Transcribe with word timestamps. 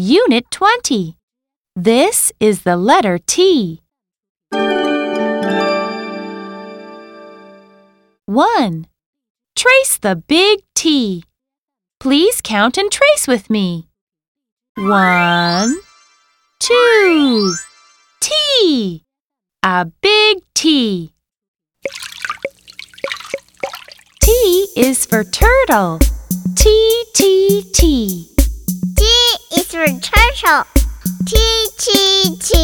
Unit 0.00 0.48
20. 0.52 1.18
This 1.74 2.30
is 2.38 2.62
the 2.62 2.76
letter 2.76 3.18
T. 3.18 3.82
1. 8.26 8.86
Trace 9.56 9.98
the 9.98 10.14
big 10.14 10.60
T. 10.76 11.24
Please 11.98 12.40
count 12.40 12.78
and 12.78 12.92
trace 12.92 13.26
with 13.26 13.50
me. 13.50 13.88
1, 14.76 15.80
2. 16.60 17.54
T. 18.20 19.02
A 19.64 19.84
big 20.00 20.44
T. 20.54 21.12
T 24.20 24.30
is 24.76 25.04
for 25.04 25.24
turtle. 25.24 25.98
T, 26.54 27.04
T, 27.14 27.27
T. 29.78 29.84
T 29.86 29.90
is 29.90 29.92
for 29.92 30.00
turtle. 30.00 30.64
T, 31.24 31.68
T, 31.78 32.36
T. 32.40 32.57